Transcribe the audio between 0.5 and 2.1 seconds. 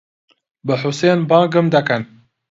بە حوسێن بانگم دەکەن.